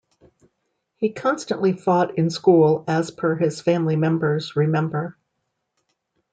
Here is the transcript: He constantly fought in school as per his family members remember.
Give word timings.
He 0.97 1.09
constantly 1.13 1.73
fought 1.73 2.17
in 2.17 2.31
school 2.31 2.83
as 2.87 3.11
per 3.11 3.35
his 3.35 3.61
family 3.61 3.95
members 3.95 4.55
remember. 4.55 5.15